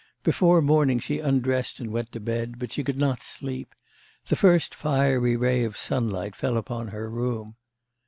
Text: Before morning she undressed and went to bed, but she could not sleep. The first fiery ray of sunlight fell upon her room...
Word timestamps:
Before 0.23 0.63
morning 0.63 0.97
she 0.97 1.19
undressed 1.19 1.79
and 1.79 1.91
went 1.91 2.11
to 2.13 2.19
bed, 2.19 2.57
but 2.57 2.71
she 2.71 2.83
could 2.83 2.97
not 2.97 3.21
sleep. 3.21 3.75
The 4.29 4.35
first 4.35 4.73
fiery 4.73 5.37
ray 5.37 5.63
of 5.63 5.77
sunlight 5.77 6.35
fell 6.35 6.57
upon 6.57 6.87
her 6.87 7.07
room... 7.07 7.55